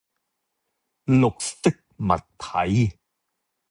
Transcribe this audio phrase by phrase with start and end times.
[1.05, 2.97] 綠色物體